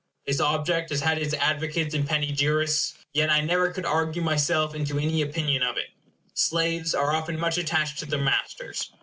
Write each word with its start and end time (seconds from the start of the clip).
This 0.25 0.39
object 0.41 0.89
has 0.89 0.99
had 1.01 1.19
its 1.19 1.35
advocates 1.35 1.93
and 1.93 2.07
panegyrists; 2.09 2.95
yet 3.13 3.29
I 3.29 3.41
never 3.41 3.69
could 3.69 3.85
argue 3.85 4.23
myself 4.23 4.73
into 4.73 4.97
any 4.97 5.21
opinion 5.21 5.61
of 5.61 5.77
it. 5.77 5.91
Slaves 6.33 6.95
are 6.95 7.13
often 7.13 7.37
much 7.39 7.59
attached 7.59 7.99
to 7.99 8.07
their 8.07 8.19
masters. 8.19 8.91